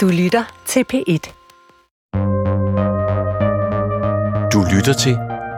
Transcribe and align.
Du 0.00 0.08
lytter 0.08 0.62
til 0.66 0.84
P1. 0.92 1.32
Du 4.52 4.64
lytter 4.74 4.92
til 4.98 5.14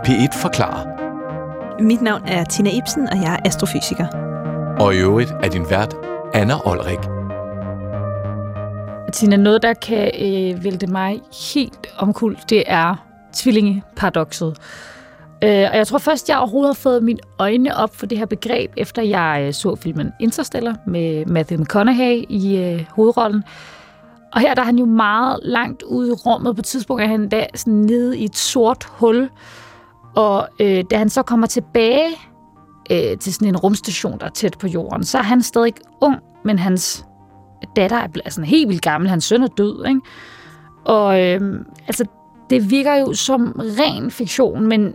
P1 0.06 0.42
Forklarer. 0.42 0.86
Mit 1.82 2.02
navn 2.02 2.22
er 2.26 2.44
Tina 2.44 2.70
Ibsen, 2.70 3.08
og 3.08 3.16
jeg 3.16 3.34
er 3.34 3.48
astrofysiker. 3.48 4.06
Og 4.80 4.94
i 4.94 4.98
øvrigt 4.98 5.30
er 5.30 5.48
din 5.48 5.70
vært 5.70 5.96
Anna 6.34 6.54
Olrik. 6.64 6.98
Tina, 9.12 9.36
noget, 9.36 9.62
der 9.62 9.74
kan 9.74 10.10
øh, 10.20 10.64
vælte 10.64 10.86
mig 10.86 11.20
helt 11.54 11.86
omkuld, 11.98 12.36
det 12.48 12.64
er 12.66 13.06
tvillingeparadoxet. 13.32 14.56
Øh, 15.44 15.68
og 15.70 15.76
jeg 15.76 15.86
tror 15.86 15.98
først, 15.98 16.28
jeg 16.28 16.38
overhovedet 16.38 16.68
har 16.68 16.80
fået 16.80 17.02
mine 17.02 17.20
øjne 17.38 17.76
op 17.76 17.96
for 17.96 18.06
det 18.06 18.18
her 18.18 18.26
begreb, 18.26 18.72
efter 18.76 19.02
jeg 19.02 19.44
øh, 19.46 19.52
så 19.52 19.76
filmen 19.76 20.12
Interstellar 20.20 20.76
med 20.86 21.26
Matthew 21.26 21.60
McConaughey 21.60 22.24
i 22.28 22.56
øh, 22.56 22.84
hovedrollen. 22.90 23.44
Og 24.32 24.40
her 24.40 24.54
der 24.54 24.62
er 24.62 24.66
han 24.66 24.78
jo 24.78 24.84
meget 24.84 25.40
langt 25.42 25.82
ude 25.82 26.08
i 26.08 26.12
rummet. 26.12 26.56
På 26.56 26.60
et 26.60 26.64
tidspunkt 26.64 27.02
er 27.02 27.06
han 27.06 27.28
da 27.28 27.46
sådan 27.54 27.72
nede 27.72 28.18
i 28.18 28.24
et 28.24 28.36
sort 28.36 28.84
hul. 28.90 29.30
Og 30.16 30.48
øh, 30.60 30.84
da 30.90 30.98
han 30.98 31.08
så 31.08 31.22
kommer 31.22 31.46
tilbage 31.46 32.08
øh, 32.90 33.18
til 33.18 33.34
sådan 33.34 33.48
en 33.48 33.56
rumstation, 33.56 34.18
der 34.18 34.26
er 34.26 34.30
tæt 34.30 34.58
på 34.58 34.66
jorden, 34.66 35.04
så 35.04 35.18
er 35.18 35.22
han 35.22 35.42
stadig 35.42 35.74
ung, 36.00 36.16
men 36.44 36.58
hans 36.58 37.04
datter 37.76 37.96
er 37.96 38.08
blevet 38.08 38.32
sådan 38.32 38.48
helt 38.48 38.68
vildt 38.68 38.82
gammel. 38.82 39.10
Hans 39.10 39.24
søn 39.24 39.42
er 39.42 39.46
død, 39.46 39.86
ikke? 39.86 40.00
Og 40.84 41.20
øh, 41.20 41.40
altså, 41.86 42.04
det 42.50 42.70
virker 42.70 42.94
jo 42.94 43.12
som 43.14 43.60
ren 43.60 44.10
fiktion, 44.10 44.66
men 44.66 44.94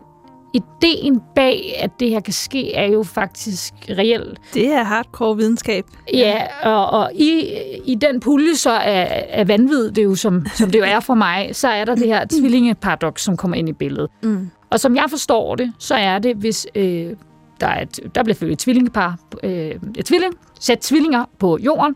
ideen 0.53 1.21
bag, 1.35 1.75
at 1.79 1.91
det 1.99 2.09
her 2.09 2.19
kan 2.19 2.33
ske, 2.33 2.73
er 2.73 2.85
jo 2.85 3.03
faktisk 3.03 3.73
reelt. 3.89 4.39
Det 4.53 4.67
er 4.67 4.83
hardcore 4.83 5.37
videnskab. 5.37 5.85
Ja, 6.13 6.41
og, 6.63 6.89
og 6.89 7.11
i, 7.13 7.53
i 7.85 7.95
den 7.95 8.19
pulje 8.19 8.55
så 8.55 8.71
af, 8.71 9.25
af 9.29 9.47
vanvid, 9.47 9.91
det 9.91 9.97
er 9.97 10.03
jo 10.03 10.15
som, 10.15 10.45
som 10.55 10.71
det 10.71 10.79
jo 10.79 10.83
er 10.83 10.99
for 10.99 11.13
mig, 11.13 11.49
så 11.51 11.67
er 11.67 11.85
der 11.85 11.95
det 11.95 12.07
her 12.07 12.25
tvillingeparadox, 12.39 13.21
som 13.21 13.37
kommer 13.37 13.57
ind 13.57 13.69
i 13.69 13.73
billedet. 13.73 14.09
Mm. 14.23 14.49
Og 14.69 14.79
som 14.79 14.95
jeg 14.95 15.05
forstår 15.09 15.55
det, 15.55 15.73
så 15.79 15.95
er 15.95 16.19
det, 16.19 16.35
hvis 16.35 16.67
øh, 16.75 17.13
der, 17.61 17.67
er 17.67 17.81
et, 17.81 17.99
der 18.15 18.23
bliver 18.23 18.35
født 18.35 18.51
et 18.51 18.59
tvillingepar, 18.59 19.19
øh, 19.43 19.75
et 19.97 20.05
tvilling, 20.05 20.33
sæt 20.59 20.79
tvillinger 20.79 21.25
på 21.39 21.57
jorden, 21.61 21.95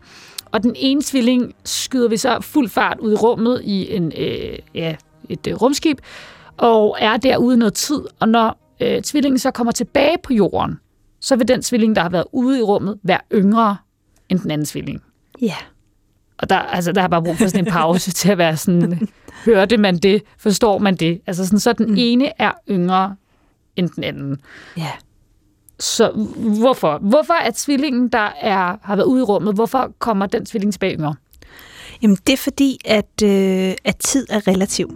og 0.52 0.62
den 0.62 0.72
ene 0.76 1.02
tvilling 1.02 1.54
skyder 1.64 2.08
vi 2.08 2.16
så 2.16 2.38
fuld 2.40 2.68
fart 2.68 2.98
ud 3.00 3.12
i 3.12 3.14
rummet 3.14 3.60
i 3.64 3.96
en, 3.96 4.12
øh, 4.18 4.58
ja, 4.74 4.94
et 5.28 5.46
øh, 5.46 5.54
rumskib, 5.54 5.98
og 6.56 6.96
er 7.00 7.16
derude 7.16 7.56
noget 7.56 7.74
tid. 7.74 8.00
Og 8.20 8.28
når 8.28 8.74
øh, 8.80 9.02
tvillingen 9.02 9.38
så 9.38 9.50
kommer 9.50 9.72
tilbage 9.72 10.16
på 10.22 10.32
jorden, 10.32 10.78
så 11.20 11.36
vil 11.36 11.48
den 11.48 11.62
tvilling, 11.62 11.96
der 11.96 12.02
har 12.02 12.08
været 12.08 12.24
ude 12.32 12.58
i 12.58 12.62
rummet, 12.62 12.98
være 13.02 13.20
yngre 13.32 13.76
end 14.28 14.38
den 14.38 14.50
anden 14.50 14.66
tvilling. 14.66 15.02
Ja. 15.40 15.46
Yeah. 15.46 15.56
Og 16.38 16.50
der, 16.50 16.56
altså, 16.56 16.92
der 16.92 17.00
har 17.00 17.08
bare 17.08 17.22
brug 17.22 17.36
for 17.36 17.46
sådan 17.46 17.66
en 17.66 17.72
pause 17.72 18.10
til 18.10 18.30
at 18.30 18.38
være 18.38 18.56
sådan, 18.56 19.08
hørte 19.46 19.76
man 19.76 19.98
det, 19.98 20.22
forstår 20.38 20.78
man 20.78 20.96
det? 20.96 21.20
Altså 21.26 21.46
sådan, 21.46 21.58
så 21.58 21.72
den 21.72 21.86
mm. 21.86 21.94
ene 21.98 22.32
er 22.38 22.52
yngre 22.70 23.16
end 23.76 23.88
den 23.88 24.04
anden. 24.04 24.40
Ja. 24.76 24.82
Yeah. 24.82 24.92
Så 25.78 26.10
hvorfor? 26.58 26.98
Hvorfor 26.98 27.34
er 27.34 27.50
tvillingen, 27.54 28.08
der 28.08 28.32
er, 28.40 28.76
har 28.82 28.96
været 28.96 29.06
ude 29.06 29.20
i 29.20 29.24
rummet, 29.24 29.54
hvorfor 29.54 29.92
kommer 29.98 30.26
den 30.26 30.46
tvilling 30.46 30.72
tilbage 30.72 30.94
yngre? 30.94 31.14
Jamen, 32.02 32.16
det 32.26 32.32
er 32.32 32.36
fordi, 32.36 32.78
at, 32.84 33.22
øh, 33.24 33.74
at 33.84 33.96
tid 33.96 34.26
er 34.30 34.48
relativ. 34.48 34.88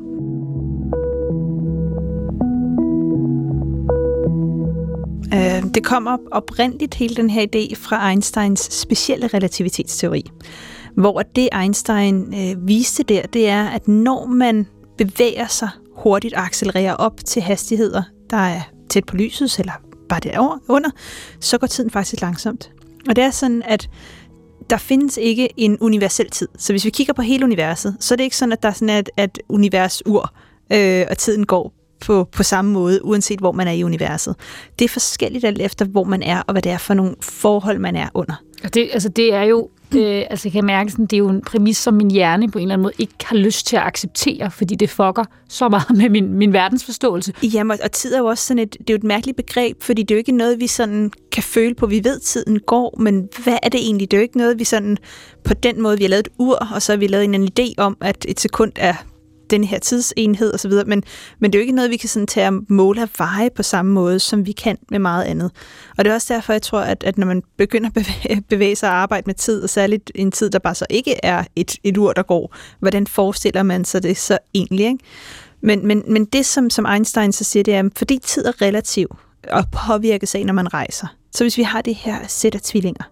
Øh, 5.37 5.75
det 5.75 5.84
kommer 5.84 6.19
oprindeligt 6.31 6.95
hele 6.95 7.15
den 7.15 7.31
her 7.31 7.47
idé 7.47 7.75
fra 7.75 8.11
Einsteins 8.11 8.61
specielle 8.61 9.27
relativitetsteori, 9.27 10.25
hvor 10.97 11.23
det 11.23 11.48
Einstein 11.61 12.34
øh, 12.34 12.69
viste 12.69 13.03
der, 13.03 13.23
det 13.23 13.48
er, 13.48 13.69
at 13.69 13.89
når 13.89 14.27
man 14.27 14.67
bevæger 14.98 15.47
sig 15.47 15.69
hurtigt 15.97 16.34
og 16.34 16.45
accelererer 16.45 16.95
op 16.95 17.25
til 17.25 17.43
hastigheder, 17.43 18.03
der 18.31 18.37
er 18.37 18.61
tæt 18.91 19.05
på 19.05 19.16
lyset, 19.16 19.59
eller 19.59 19.72
bare 20.09 20.21
derovre 20.21 20.60
under, 20.69 20.91
så 21.41 21.59
går 21.59 21.66
tiden 21.66 21.91
faktisk 21.91 22.21
langsomt. 22.22 22.71
Og 23.09 23.16
det 23.16 23.25
er 23.25 23.31
sådan, 23.31 23.62
at 23.66 23.91
der 24.71 24.77
findes 24.77 25.16
ikke 25.16 25.49
en 25.56 25.78
universel 25.81 26.31
tid. 26.31 26.49
Så 26.59 26.72
hvis 26.72 26.84
vi 26.84 26.91
kigger 26.91 27.12
på 27.12 27.22
hele 27.22 27.44
universet, 27.44 27.97
så 28.00 28.15
er 28.15 28.16
det 28.16 28.25
ikke 28.25 28.37
sådan, 28.37 28.53
at 28.53 28.62
der 28.62 28.69
er 28.69 28.72
sådan 28.72 28.99
et, 28.99 29.10
et 29.19 29.39
universur, 29.49 30.34
øh, 30.72 31.06
og 31.10 31.19
tiden 31.19 31.47
går 31.47 31.72
på, 32.01 32.29
på 32.33 32.43
samme 32.43 32.73
måde, 32.73 33.05
uanset 33.05 33.39
hvor 33.39 33.53
man 33.53 33.69
er 33.69 33.73
i 33.73 33.84
universet. 33.84 34.34
Det 34.79 34.84
er 34.84 34.89
forskelligt 34.89 35.45
alt 35.45 35.61
efter, 35.61 35.84
hvor 35.84 36.05
man 36.05 36.23
er, 36.23 36.43
og 36.47 36.53
hvad 36.53 36.62
det 36.62 36.73
er 36.73 36.79
for 36.79 36.95
nogle 36.95 37.15
forhold, 37.23 37.79
man 37.79 37.97
er 37.97 38.09
under. 38.15 38.34
Og 38.65 38.75
det, 38.75 38.89
altså, 38.93 39.09
det 39.09 39.34
er 39.34 39.43
jo, 39.43 39.69
øh, 39.95 40.25
altså 40.31 40.49
jeg 40.49 40.53
kan 40.53 40.65
mærke, 40.65 40.91
sådan, 40.91 41.07
det 41.07 41.12
er 41.12 41.19
jo 41.19 41.29
en 41.29 41.43
præmis, 41.43 41.77
som 41.77 41.95
min 41.95 42.11
hjerne 42.11 42.51
på 42.51 42.59
en 42.59 42.62
eller 42.62 42.75
anden 42.75 42.83
måde 42.83 42.95
ikke 42.99 43.15
har 43.25 43.37
lyst 43.37 43.67
til 43.67 43.77
at 43.77 43.83
acceptere, 43.83 44.51
fordi 44.51 44.75
det 44.75 44.91
fucker 44.91 45.25
så 45.49 45.69
meget 45.69 45.97
med 45.97 46.09
min, 46.09 46.34
min 46.34 46.53
verdensforståelse. 46.53 47.33
Jamen, 47.43 47.79
og 47.84 47.93
tid 47.93 48.15
er 48.15 48.19
jo 48.19 48.27
også 48.27 48.47
sådan 48.47 48.59
et, 48.63 48.73
det 48.73 48.91
er 48.91 48.95
jo 48.95 48.97
et 48.97 49.05
mærkeligt 49.05 49.37
begreb, 49.37 49.83
fordi 49.83 50.03
det 50.03 50.11
er 50.11 50.17
jo 50.17 50.19
ikke 50.19 50.33
noget, 50.33 50.61
vi 50.61 50.67
sådan 50.67 51.11
kan 51.33 51.43
føle 51.43 51.75
på. 51.75 51.87
Vi 51.87 52.05
ved, 52.05 52.21
tiden 52.21 52.61
går, 52.61 52.97
men 53.01 53.28
hvad 53.45 53.59
er 53.63 53.69
det 53.69 53.81
egentlig? 53.81 54.11
Det 54.11 54.17
er 54.17 54.21
jo 54.21 54.23
ikke 54.23 54.39
noget, 54.39 54.59
vi 54.59 54.65
sådan 54.65 54.97
på 55.45 55.55
den 55.55 55.83
måde, 55.83 55.99
vi 55.99 56.05
har 56.05 56.09
lavet 56.09 56.27
et 56.27 56.33
ur, 56.39 56.59
og 56.75 56.83
så 56.83 56.93
har 56.93 56.97
vi 56.97 57.07
lavet 57.07 57.25
en, 57.25 57.34
en 57.34 57.49
idé 57.59 57.75
om, 57.78 57.97
at 58.01 58.27
et 58.28 58.41
sekund 58.41 58.73
er 58.77 58.95
den 59.51 59.65
her 59.65 59.79
tidsenhed 59.79 60.55
osv., 60.55 60.73
men, 60.87 61.03
men 61.39 61.53
det 61.53 61.59
er 61.59 61.61
jo 61.61 61.62
ikke 61.62 61.75
noget, 61.75 61.91
vi 61.91 61.97
kan 61.97 62.09
sådan 62.09 62.27
tage 62.27 62.49
og 62.49 62.62
måle 62.69 63.03
og 63.03 63.09
veje 63.19 63.51
på 63.51 63.62
samme 63.62 63.93
måde, 63.93 64.21
som 64.21 64.47
vi 64.47 64.53
kan 64.53 64.79
med 64.91 64.99
meget 64.99 65.25
andet. 65.25 65.51
Og 65.99 66.05
det 66.05 66.11
er 66.11 66.15
også 66.15 66.34
derfor, 66.34 66.53
jeg 66.53 66.62
tror, 66.62 66.81
at, 66.81 67.05
at 67.05 67.19
når 67.19 67.27
man 67.27 67.43
begynder 67.57 67.87
at 67.89 67.95
bevæge, 67.95 68.43
bevæge 68.49 68.77
sig 68.77 68.89
og 68.89 68.95
arbejde 68.95 69.23
med 69.27 69.34
tid, 69.34 69.62
og 69.62 69.71
særligt 69.71 70.12
en 70.15 70.33
tid, 70.33 70.51
der 70.51 70.59
bare 70.59 70.75
så 70.75 70.87
ikke 70.91 71.15
er 71.23 71.45
et, 71.57 71.77
et 71.84 71.97
ur, 71.97 72.12
der 72.12 72.23
går, 72.23 72.57
hvordan 72.81 73.07
forestiller 73.07 73.62
man 73.62 73.84
sig 73.84 74.03
det 74.03 74.17
så 74.17 74.39
egentlig? 74.55 74.87
Ikke? 74.87 74.99
Men, 75.61 75.87
men, 75.87 76.03
men 76.09 76.25
det, 76.25 76.47
som, 76.47 76.71
som 76.71 76.87
Einstein 76.87 77.33
så 77.33 77.45
siger, 77.45 77.63
det 77.63 77.75
er, 77.75 77.89
fordi 77.97 78.19
tid 78.19 78.45
er 78.45 78.63
relativ 78.63 79.17
og 79.51 79.65
påvirkes 79.87 80.34
af, 80.34 80.47
når 80.47 80.53
man 80.55 80.75
rejser. 80.75 81.07
Så 81.33 81.45
hvis 81.45 81.59
vi 81.59 81.63
har 81.63 81.83
det 81.83 81.95
her 81.95 82.19
sæt 82.28 82.55
af 82.55 82.61
tvillinger, 82.61 83.05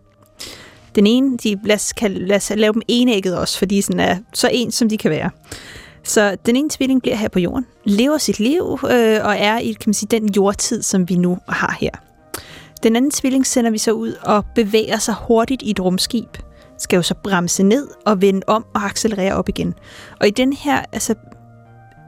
den 0.94 1.06
ene, 1.06 1.36
de, 1.36 1.60
lad, 1.64 1.76
os, 1.76 1.92
kan, 1.92 2.12
lad 2.12 2.36
os 2.36 2.52
lave 2.56 2.72
dem 2.72 2.82
enægget 2.88 3.38
også, 3.38 3.58
fordi 3.58 3.80
sådan 3.80 4.00
er 4.00 4.16
så 4.34 4.50
en, 4.52 4.72
som 4.72 4.88
de 4.88 4.98
kan 4.98 5.10
være. 5.10 5.30
Så 6.04 6.36
den 6.46 6.56
ene 6.56 6.68
tvilling 6.70 7.02
bliver 7.02 7.16
her 7.16 7.28
på 7.28 7.38
jorden, 7.38 7.66
lever 7.84 8.18
sit 8.18 8.40
liv 8.40 8.62
øh, 8.62 9.20
og 9.24 9.36
er 9.38 9.58
i 9.58 9.72
kan 9.72 9.84
man 9.86 9.94
sige, 9.94 10.08
den 10.20 10.32
jordtid, 10.32 10.82
som 10.82 11.08
vi 11.08 11.16
nu 11.16 11.38
har 11.48 11.76
her. 11.80 11.90
Den 12.82 12.96
anden 12.96 13.10
tvilling 13.10 13.46
sender 13.46 13.70
vi 13.70 13.78
så 13.78 13.92
ud 13.92 14.12
og 14.22 14.44
bevæger 14.54 14.98
sig 14.98 15.14
hurtigt 15.28 15.62
i 15.62 15.70
et 15.70 15.80
rumskib. 15.80 16.36
Skal 16.78 16.96
jo 16.96 17.02
så 17.02 17.14
bremse 17.14 17.62
ned 17.62 17.88
og 18.06 18.22
vende 18.22 18.42
om 18.46 18.64
og 18.74 18.84
accelerere 18.84 19.34
op 19.34 19.48
igen. 19.48 19.74
Og 20.20 20.28
i 20.28 20.30
den 20.30 20.52
her, 20.52 20.82
altså, 20.92 21.14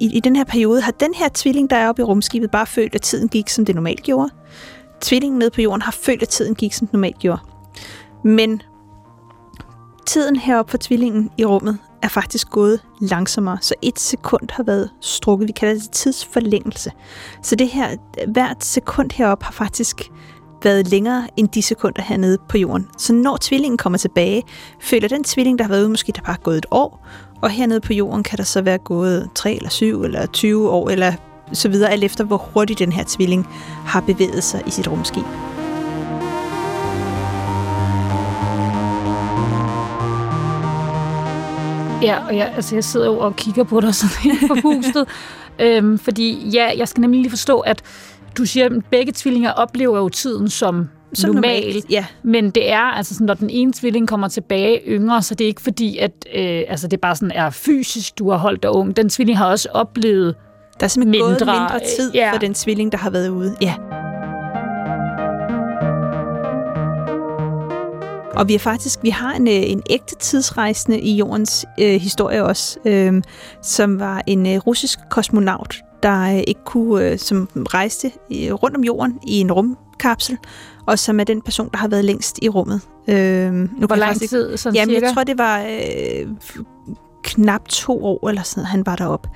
i, 0.00 0.16
i 0.16 0.20
den 0.20 0.36
her 0.36 0.44
periode 0.44 0.80
har 0.80 0.92
den 0.92 1.14
her 1.14 1.28
tvilling, 1.34 1.70
der 1.70 1.76
er 1.76 1.88
oppe 1.88 2.02
i 2.02 2.04
rumskibet, 2.04 2.50
bare 2.50 2.66
følt, 2.66 2.94
at 2.94 3.02
tiden 3.02 3.28
gik, 3.28 3.48
som 3.48 3.64
det 3.64 3.74
normalt 3.74 4.02
gjorde. 4.02 4.30
Tvillingen 5.00 5.38
nede 5.38 5.50
på 5.50 5.60
jorden 5.60 5.82
har 5.82 5.92
følt, 5.92 6.22
at 6.22 6.28
tiden 6.28 6.54
gik, 6.54 6.72
som 6.72 6.86
det 6.86 6.92
normalt 6.92 7.18
gjorde. 7.18 7.40
Men 8.24 8.62
tiden 10.06 10.36
heroppe 10.36 10.70
for 10.70 10.78
tvillingen 10.78 11.30
i 11.38 11.44
rummet 11.44 11.78
er 12.06 12.10
faktisk 12.10 12.50
gået 12.50 12.80
langsommere, 13.00 13.58
så 13.60 13.74
et 13.82 13.98
sekund 13.98 14.48
har 14.50 14.62
været 14.62 14.90
strukket. 15.00 15.48
Vi 15.48 15.52
kalder 15.52 15.74
det 15.74 15.90
tidsforlængelse. 15.90 16.90
Så 17.42 17.56
det 17.56 17.68
her, 17.68 17.96
hvert 18.28 18.64
sekund 18.64 19.10
heroppe 19.14 19.44
har 19.44 19.52
faktisk 19.52 20.10
været 20.62 20.88
længere 20.88 21.28
end 21.36 21.48
de 21.48 21.62
sekunder 21.62 22.02
hernede 22.02 22.38
på 22.48 22.58
jorden. 22.58 22.88
Så 22.98 23.12
når 23.12 23.38
tvillingen 23.40 23.78
kommer 23.78 23.98
tilbage, 23.98 24.42
føler 24.80 25.08
den 25.08 25.24
tvilling, 25.24 25.58
der 25.58 25.64
har 25.64 25.68
været 25.68 25.80
ude, 25.80 25.88
måske 25.88 26.12
der 26.12 26.22
bare 26.22 26.36
gået 26.42 26.58
et 26.58 26.66
år, 26.70 27.06
og 27.42 27.50
hernede 27.50 27.80
på 27.80 27.92
jorden 27.92 28.22
kan 28.22 28.38
der 28.38 28.44
så 28.44 28.62
være 28.62 28.78
gået 28.78 29.28
3 29.34 29.54
eller 29.54 29.70
7 29.70 30.02
eller 30.02 30.26
20 30.26 30.70
år, 30.70 30.90
eller 30.90 31.12
så 31.52 31.68
videre, 31.68 31.90
alt 31.90 32.04
efter 32.04 32.24
hvor 32.24 32.36
hurtigt 32.36 32.78
den 32.78 32.92
her 32.92 33.04
tvilling 33.06 33.46
har 33.86 34.00
bevæget 34.00 34.44
sig 34.44 34.62
i 34.66 34.70
sit 34.70 34.88
rumskib. 34.88 35.24
Ja, 42.02 42.26
og 42.26 42.36
jeg, 42.36 42.52
altså, 42.56 42.76
jeg 42.76 42.84
sidder 42.84 43.06
jo 43.06 43.18
og 43.18 43.36
kigger 43.36 43.64
på 43.64 43.80
dig 43.80 43.94
sådan 44.00 44.16
helt 44.22 44.46
forpustet. 44.46 45.08
øhm, 45.58 45.98
fordi 45.98 46.48
ja, 46.48 46.70
jeg 46.78 46.88
skal 46.88 47.00
nemlig 47.00 47.20
lige 47.20 47.30
forstå, 47.30 47.60
at 47.60 47.82
du 48.38 48.44
siger, 48.44 48.66
at 48.66 48.72
begge 48.90 49.12
tvillinger 49.16 49.52
oplever 49.52 49.98
jo 49.98 50.08
tiden 50.08 50.48
som, 50.48 50.88
som 51.14 51.34
normal, 51.34 51.64
normalt, 51.64 51.90
ja. 51.90 52.06
men 52.22 52.50
det 52.50 52.70
er 52.72 52.78
altså 52.80 53.14
sådan, 53.14 53.26
når 53.26 53.34
den 53.34 53.50
ene 53.50 53.72
tvilling 53.72 54.08
kommer 54.08 54.28
tilbage 54.28 54.80
yngre, 54.86 55.22
så 55.22 55.34
det 55.34 55.44
er 55.44 55.48
ikke 55.48 55.62
fordi, 55.62 55.98
at 55.98 56.12
øh, 56.34 56.62
altså, 56.68 56.88
det 56.88 57.00
bare 57.00 57.16
sådan 57.16 57.32
er 57.34 57.50
fysisk, 57.50 58.18
du 58.18 58.30
har 58.30 58.38
holdt 58.38 58.62
dig 58.62 58.70
ung. 58.70 58.96
Den 58.96 59.08
tvilling 59.08 59.38
har 59.38 59.46
også 59.46 59.68
oplevet 59.72 60.34
Der 60.80 60.84
er 60.84 60.88
simpelthen 60.88 61.10
mindre, 61.10 61.46
gået 61.46 61.60
mindre 61.60 61.80
tid 61.96 62.12
ja. 62.14 62.32
for 62.32 62.38
den 62.38 62.54
tvilling, 62.54 62.92
der 62.92 62.98
har 62.98 63.10
været 63.10 63.28
ude. 63.28 63.56
Ja. 63.60 63.74
Og 68.36 68.48
vi 68.48 68.52
har 68.52 68.58
faktisk 68.58 68.98
vi 69.02 69.10
har 69.10 69.32
en, 69.32 69.48
øh, 69.48 69.54
en 69.54 69.82
ægte 69.90 70.14
tidsrejsende 70.14 71.00
i 71.00 71.16
jordens 71.16 71.66
øh, 71.80 72.00
historie 72.00 72.44
også, 72.44 72.78
øh, 72.84 73.22
som 73.62 74.00
var 74.00 74.22
en 74.26 74.46
øh, 74.46 74.58
russisk 74.58 74.98
kosmonaut, 75.10 75.82
der 76.02 76.22
øh, 76.22 76.42
ikke 76.46 76.60
kunne, 76.64 77.04
øh, 77.04 77.18
som 77.18 77.48
rejste 77.54 78.12
øh, 78.32 78.52
rundt 78.52 78.76
om 78.76 78.84
jorden 78.84 79.18
i 79.26 79.40
en 79.40 79.52
rumkapsel, 79.52 80.38
og 80.86 80.98
som 80.98 81.20
er 81.20 81.24
den 81.24 81.42
person, 81.42 81.68
der 81.72 81.78
har 81.78 81.88
været 81.88 82.04
længst 82.04 82.38
i 82.42 82.48
rummet. 82.48 82.80
Øh, 83.08 83.52
nu 83.52 83.86
Hvor 83.86 83.96
lang 83.96 84.20
tid, 84.20 84.56
sådan 84.56 84.76
Jamen, 84.76 84.94
cirka? 84.94 85.06
jeg 85.06 85.14
tror, 85.14 85.24
det 85.24 85.38
var 85.38 85.60
øh, 85.60 86.26
knap 87.24 87.68
to 87.68 88.04
år 88.04 88.28
eller 88.28 88.42
sådan 88.42 88.60
noget, 88.60 88.68
han 88.68 88.86
var 88.86 88.96
deroppe. 88.96 89.28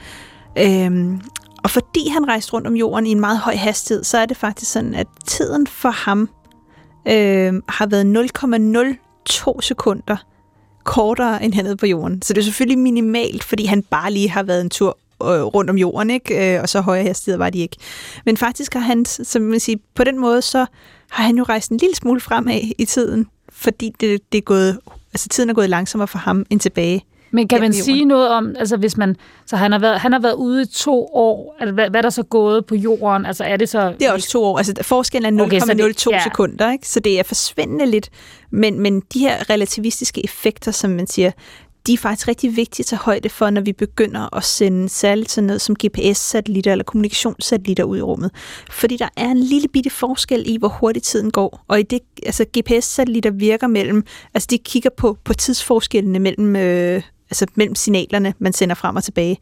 Øhm, 0.58 1.20
og 1.62 1.70
fordi 1.70 2.08
han 2.08 2.28
rejste 2.28 2.52
rundt 2.52 2.66
om 2.66 2.74
jorden 2.74 3.06
i 3.06 3.10
en 3.10 3.20
meget 3.20 3.38
høj 3.38 3.54
hastighed, 3.54 4.04
så 4.04 4.18
er 4.18 4.26
det 4.26 4.36
faktisk 4.36 4.72
sådan, 4.72 4.94
at 4.94 5.06
tiden 5.26 5.66
for 5.66 5.90
ham 5.90 6.28
øh, 7.08 7.62
har 7.68 7.86
været 7.86 8.04
0,02 9.54 9.60
sekunder 9.60 10.16
kortere 10.84 11.44
end 11.44 11.54
han 11.54 11.66
er 11.66 11.74
på 11.74 11.86
jorden. 11.86 12.22
Så 12.22 12.32
det 12.32 12.40
er 12.40 12.44
selvfølgelig 12.44 12.78
minimalt, 12.78 13.44
fordi 13.44 13.64
han 13.64 13.82
bare 13.82 14.12
lige 14.12 14.30
har 14.30 14.42
været 14.42 14.60
en 14.60 14.70
tur 14.70 14.98
øh, 15.22 15.28
rundt 15.28 15.70
om 15.70 15.78
jorden, 15.78 16.10
ikke? 16.10 16.54
Øh, 16.54 16.62
og 16.62 16.68
så 16.68 16.80
høje 16.80 17.02
hastigheder 17.02 17.38
var 17.38 17.50
de 17.50 17.58
ikke. 17.58 17.76
Men 18.24 18.36
faktisk 18.36 18.74
har 18.74 18.80
han, 18.80 19.04
som 19.04 19.42
man 19.42 19.60
siger, 19.60 19.78
på 19.94 20.04
den 20.04 20.18
måde, 20.18 20.42
så 20.42 20.66
har 21.10 21.24
han 21.24 21.36
jo 21.36 21.42
rejst 21.42 21.70
en 21.70 21.76
lille 21.76 21.96
smule 21.96 22.20
fremad 22.20 22.60
i 22.78 22.84
tiden, 22.84 23.26
fordi 23.48 23.92
det, 24.00 24.20
det 24.32 24.38
er 24.38 24.42
gået, 24.42 24.78
altså 25.12 25.28
tiden 25.28 25.50
er 25.50 25.54
gået 25.54 25.70
langsommere 25.70 26.08
for 26.08 26.18
ham 26.18 26.46
end 26.50 26.60
tilbage. 26.60 27.04
Men 27.32 27.48
kan 27.48 27.60
man 27.60 27.72
sige 27.72 28.04
noget 28.04 28.28
om, 28.28 28.54
altså 28.58 28.76
hvis 28.76 28.96
man, 28.96 29.16
så 29.46 29.56
han 29.56 29.72
har 29.72 29.78
været, 29.78 30.00
han 30.00 30.12
har 30.12 30.18
været 30.20 30.34
ude 30.34 30.62
i 30.62 30.66
to 30.66 31.08
år, 31.12 31.56
altså 31.60 31.74
hvad, 31.74 31.90
hvad 31.90 31.98
er 32.00 32.02
der 32.02 32.10
så 32.10 32.22
gået 32.22 32.66
på 32.66 32.74
jorden? 32.74 33.26
Altså 33.26 33.44
er 33.44 33.56
det 33.56 33.68
så... 33.68 33.94
Det 34.00 34.06
er 34.08 34.12
også 34.12 34.28
to 34.30 34.44
år. 34.44 34.58
Altså 34.58 34.74
forskellen 34.82 35.38
er 35.38 35.44
0,02 35.44 35.46
Okay, 35.46 35.60
så 35.60 35.66
det- 35.74 35.84
okay, 36.06 36.16
ja. 36.16 36.22
sekunder, 36.22 36.72
ikke? 36.72 36.88
så 36.88 37.00
det 37.00 37.18
er 37.18 37.22
forsvindende 37.22 37.86
lidt. 37.86 38.10
Men, 38.50 38.80
men 38.80 39.00
de 39.14 39.18
her 39.18 39.50
relativistiske 39.50 40.24
effekter, 40.24 40.70
som 40.70 40.90
man 40.90 41.06
siger, 41.06 41.30
de 41.86 41.92
er 41.92 41.98
faktisk 41.98 42.28
rigtig 42.28 42.56
vigtige 42.56 42.82
at 42.82 42.86
tage 42.86 43.00
højde 43.00 43.28
for, 43.28 43.50
når 43.50 43.60
vi 43.60 43.72
begynder 43.72 44.36
at 44.36 44.44
sende 44.44 44.88
særligt 44.88 45.30
sådan 45.30 45.46
noget 45.46 45.60
som 45.60 45.76
GPS-satellitter 45.86 46.72
eller 46.72 46.84
kommunikationssatellitter 46.84 47.84
ud 47.84 47.98
i 47.98 48.02
rummet. 48.02 48.30
Fordi 48.70 48.96
der 48.96 49.08
er 49.16 49.28
en 49.28 49.38
lille 49.38 49.68
bitte 49.68 49.90
forskel 49.90 50.42
i, 50.46 50.56
hvor 50.58 50.68
hurtigt 50.68 51.04
tiden 51.04 51.30
går. 51.30 51.64
Og 51.68 51.80
i 51.80 51.82
det, 51.82 52.00
altså 52.26 52.44
GPS-satellitter 52.58 53.30
virker 53.30 53.66
mellem, 53.66 54.04
altså 54.34 54.46
de 54.50 54.58
kigger 54.58 54.90
på, 54.96 55.16
på 55.24 55.34
tidsforskellene 55.34 56.18
mellem, 56.18 56.56
øh, 56.56 57.02
altså 57.30 57.46
mellem 57.54 57.74
signalerne, 57.74 58.34
man 58.38 58.52
sender 58.52 58.74
frem 58.74 58.96
og 58.96 59.04
tilbage. 59.04 59.38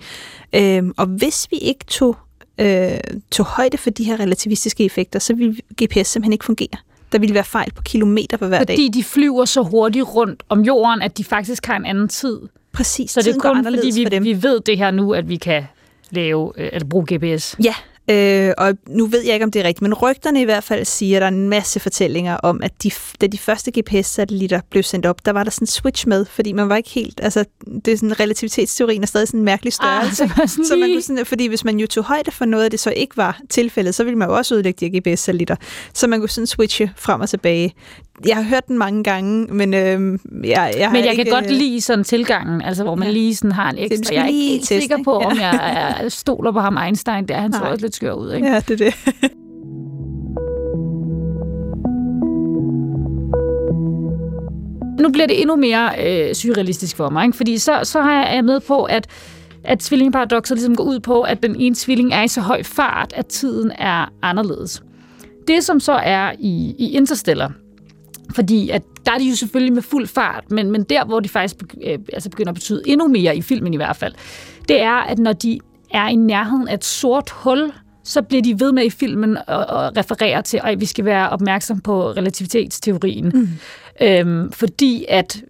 Øhm, 0.53 0.95
og 0.97 1.07
hvis 1.07 1.49
vi 1.51 1.57
ikke 1.57 1.85
tog, 1.85 2.17
øh, 2.59 2.91
tog 3.31 3.47
højde 3.47 3.79
for 3.79 3.91
de 3.91 4.05
her 4.05 4.21
relativistiske 4.21 4.85
effekter, 4.85 5.19
så 5.19 5.35
ville 5.35 5.57
GPS 5.83 6.09
simpelthen 6.09 6.33
ikke 6.33 6.45
fungere. 6.45 6.79
Der 7.13 7.19
ville 7.19 7.35
være 7.35 7.45
fejl 7.45 7.73
på 7.73 7.83
kilometer 7.83 8.37
på 8.37 8.47
hver 8.47 8.65
dag. 8.65 8.75
Fordi 8.77 8.89
de 8.89 9.05
flyver 9.05 9.45
så 9.45 9.63
hurtigt 9.63 10.05
rundt 10.15 10.43
om 10.49 10.61
jorden, 10.63 11.03
at 11.03 11.19
de 11.19 11.25
faktisk 11.25 11.67
har 11.67 11.77
en 11.77 11.87
anden 11.87 12.09
tid. 12.09 12.41
Præcis, 12.73 13.11
Så 13.11 13.23
det 13.23 13.29
er 13.29 13.33
kun 13.33 13.41
fordi, 13.43 13.59
anderledes 13.59 13.99
for 14.05 14.11
dem. 14.11 14.25
vi, 14.25 14.33
vi 14.33 14.43
ved 14.43 14.61
det 14.61 14.79
her 14.79 14.91
nu, 14.91 15.13
at 15.15 15.29
vi 15.29 15.37
kan 15.37 15.65
lave, 16.11 16.53
øh, 16.57 16.71
at 16.73 16.89
bruge 16.89 17.07
GPS. 17.15 17.57
Ja, 17.65 17.75
øh, 18.11 18.53
og 18.59 18.75
nu 18.89 19.07
ved 19.07 19.25
jeg 19.25 19.33
ikke, 19.35 19.45
om 19.45 19.51
det 19.51 19.61
er 19.61 19.65
rigtigt, 19.65 19.83
men 19.83 19.95
rygterne 19.95 20.41
i 20.41 20.45
hvert 20.45 20.65
fald 20.65 20.85
siger, 20.85 21.17
at 21.17 21.21
der 21.21 21.27
er 21.27 21.33
en 21.33 21.49
masse 21.49 21.81
fortællinger 21.81 22.37
om, 22.37 22.61
at 22.63 22.83
de, 22.83 22.91
da 23.21 23.27
de 23.27 23.39
første 23.39 23.71
GPS-satellitter 23.81 24.61
blev 24.71 24.83
sendt 24.83 25.07
op, 25.07 25.27
der 25.27 25.33
var 25.33 25.45
der 25.45 25.51
sådan 25.51 25.63
en 25.63 25.67
switch 25.67 26.09
med, 26.09 26.25
fordi 26.25 26.53
man 26.53 26.69
var 26.69 26.77
ikke 26.77 26.91
helt, 26.91 27.21
altså 27.23 27.45
det 27.85 27.93
er 27.93 27.97
sådan, 27.97 28.21
relativitetsteorien 28.21 29.03
er 29.03 29.07
stadig 29.07 29.29
sådan 29.29 29.41
en 29.41 29.45
mærkelig 29.45 29.73
størrelse. 29.73 30.25
Ah, 30.25 30.49
så 30.49 30.63
så 30.69 30.77
man 30.77 30.89
kunne 30.93 31.03
sådan, 31.03 31.27
fordi 31.27 31.47
hvis 31.47 31.65
man 31.65 31.79
jo 31.81 31.87
tog 31.87 32.05
højde 32.05 32.31
for 32.31 32.45
noget 32.45 32.65
af 32.65 32.71
det, 32.71 32.81
så 32.81 32.91
ikke 32.91 33.17
var 33.17 33.41
tilfældet, 33.51 33.95
så 33.95 34.05
ville 34.05 34.19
man 34.19 34.29
jo 34.29 34.37
også 34.37 34.55
ødelægge 34.55 34.91
de 34.91 34.99
GPS-satellitter. 35.01 35.57
Så 35.95 36.07
man 36.07 36.21
kunne 36.21 36.29
sådan 36.29 36.47
switche 36.47 36.93
frem 36.97 37.21
og 37.21 37.29
tilbage. 37.29 37.75
Jeg 38.27 38.37
har 38.37 38.43
hørt 38.43 38.69
den 38.69 38.79
mange 38.79 39.05
gange, 39.05 39.47
men 39.55 39.75
øh, 39.75 39.81
jeg, 39.81 40.75
jeg 40.79 40.91
Men 40.93 41.05
jeg 41.05 41.11
ikke, 41.13 41.25
kan 41.25 41.33
godt 41.33 41.45
øh, 41.45 41.51
lide 41.51 41.81
sådan 41.81 42.05
tilgangen, 42.05 42.63
altså 42.63 42.83
hvor 42.83 42.95
man 42.95 43.09
Ja. 43.09 43.13
lige 43.15 43.37
sådan 43.37 43.53
har 43.53 43.71
en 43.71 43.79
ekstra. 43.79 44.15
Jeg 44.15 44.23
er 44.23 44.27
ikke 44.27 44.39
helt 44.51 44.67
sikker 44.67 44.97
ikke? 44.97 45.05
på, 45.05 45.13
om 45.19 45.39
jeg 45.41 45.97
er- 46.01 46.09
stoler 46.09 46.53
på 46.53 46.61
ham 46.61 46.77
Einstein 46.77 47.29
der. 47.29 47.37
Han 47.41 47.53
så 47.53 47.59
også 47.61 47.85
lidt 47.85 47.95
skør 47.99 48.13
ud, 48.13 48.33
ikke? 48.33 48.49
Ja, 48.49 48.61
det 48.69 48.81
er 48.81 48.85
det. 48.85 48.95
Nu 55.01 55.13
bliver 55.13 55.27
det 55.27 55.41
endnu 55.41 55.57
mere 55.57 55.91
øh, 56.07 56.35
surrealistisk 56.35 56.97
for 56.97 57.11
mig, 57.11 57.25
ikke? 57.25 57.37
fordi 57.37 57.59
så, 57.59 57.81
så 57.83 58.01
har 58.01 58.13
jeg 58.13 58.31
er 58.31 58.35
jeg 58.35 58.45
med 58.45 58.61
på, 58.61 58.85
at, 58.85 59.07
at 59.65 59.79
tvillingeparadoxet 59.79 60.57
ligesom 60.57 60.77
går 60.77 60.85
ud 60.85 61.01
på, 61.01 61.23
at 61.23 61.43
den 61.43 61.57
ene 61.57 61.75
tvilling 61.79 62.13
er 62.13 62.23
i 62.23 62.29
så 62.29 62.41
høj 62.41 62.63
fart, 62.63 63.13
at 63.17 63.27
tiden 63.27 63.73
er 63.79 64.13
anderledes. 64.23 64.83
Det, 65.49 65.65
som 65.65 65.81
så 65.81 65.93
er 65.93 66.33
i, 66.39 66.75
i 66.79 66.93
Interstellar, 66.97 67.53
fordi 68.35 68.71
at 68.71 68.83
der 69.07 69.13
er 69.13 69.19
de 69.19 69.25
jo 69.25 69.37
selvfølgelig 69.37 69.75
med 69.75 69.83
fuld 69.83 70.07
fart, 70.07 70.51
men, 70.51 70.71
men 70.71 70.83
der, 70.83 71.05
hvor 71.05 71.21
de 71.21 71.29
faktisk 71.29 71.57
øh, 71.87 71.99
altså 72.13 72.31
begynder 72.31 72.51
at 72.51 72.55
betyde 72.55 72.83
endnu 72.87 73.09
mere, 73.09 73.37
i 73.37 73.43
filmen 73.43 73.75
i 73.75 73.77
hvert 73.77 73.97
fald, 73.97 74.15
det 74.69 74.83
er, 74.83 74.97
at 75.11 75.19
når 75.19 75.33
de 75.33 75.61
er 75.91 76.09
i 76.09 76.17
nærheden 76.17 76.69
af 76.69 76.75
et 76.75 76.85
sort 76.85 77.31
hul, 77.31 77.73
så 78.09 78.23
bliver 78.23 78.43
de 78.43 78.61
ved 78.61 78.73
med 78.73 78.85
i 78.85 78.91
filmen 78.91 79.37
at, 79.37 79.47
referere 79.97 80.43
til, 80.43 80.61
at 80.65 80.81
vi 80.81 80.87
skal 80.87 81.05
være 81.05 81.31
opmærksom 81.31 81.81
på 81.81 82.11
relativitetsteorien. 82.11 83.33
Mm. 83.35 83.49
Øhm, 84.01 84.53
fordi 84.53 85.05
at 85.09 85.43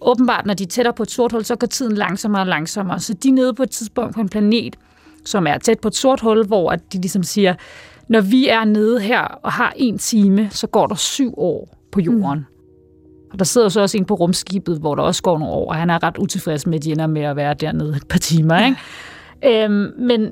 åbenbart, 0.00 0.46
når 0.46 0.54
de 0.54 0.64
er 0.64 0.68
tættere 0.68 0.94
på 0.94 1.02
et 1.02 1.10
sort 1.10 1.32
hul, 1.32 1.44
så 1.44 1.56
går 1.56 1.66
tiden 1.66 1.96
langsommere 1.96 2.42
og 2.42 2.46
langsommere. 2.46 3.00
Så 3.00 3.14
de 3.14 3.28
er 3.28 3.32
nede 3.32 3.54
på 3.54 3.62
et 3.62 3.70
tidspunkt 3.70 4.14
på 4.14 4.20
en 4.20 4.28
planet, 4.28 4.76
som 5.24 5.46
er 5.46 5.58
tæt 5.58 5.78
på 5.80 5.88
et 5.88 5.94
sort 5.94 6.20
hul, 6.20 6.46
hvor 6.46 6.70
at 6.70 6.92
de 6.92 6.98
ligesom 6.98 7.22
siger, 7.22 7.54
når 8.08 8.20
vi 8.20 8.48
er 8.48 8.64
nede 8.64 9.00
her 9.00 9.20
og 9.20 9.52
har 9.52 9.72
en 9.76 9.98
time, 9.98 10.48
så 10.50 10.66
går 10.66 10.86
der 10.86 10.94
syv 10.94 11.34
år 11.36 11.78
på 11.92 12.00
jorden. 12.00 12.38
Mm. 12.38 12.44
Og 13.32 13.38
der 13.38 13.44
sidder 13.44 13.68
så 13.68 13.80
også 13.80 13.98
en 13.98 14.04
på 14.04 14.14
rumskibet, 14.14 14.78
hvor 14.78 14.94
der 14.94 15.02
også 15.02 15.22
går 15.22 15.38
nogle 15.38 15.54
år, 15.54 15.68
og 15.68 15.74
han 15.74 15.90
er 15.90 16.02
ret 16.02 16.18
utilfreds 16.18 16.66
med, 16.66 16.78
at 16.78 16.84
de 16.84 16.92
ender 16.92 17.06
med 17.06 17.22
at 17.22 17.36
være 17.36 17.54
dernede 17.54 17.96
et 17.96 18.08
par 18.08 18.18
timer. 18.18 18.66
Ikke? 18.66 19.64
Øhm, 19.64 19.92
men 19.98 20.30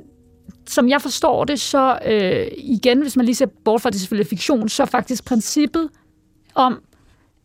som 0.66 0.88
jeg 0.88 1.02
forstår 1.02 1.44
det, 1.44 1.60
så 1.60 1.98
øh, 2.06 2.46
igen, 2.56 3.02
hvis 3.02 3.16
man 3.16 3.24
lige 3.24 3.34
ser 3.36 3.46
bort 3.64 3.82
fra, 3.82 3.90
det 3.90 4.00
selvfølgelig 4.00 4.28
fiktion, 4.28 4.68
så 4.68 4.82
er 4.82 4.86
faktisk 4.86 5.24
princippet 5.24 5.88
om, 6.54 6.82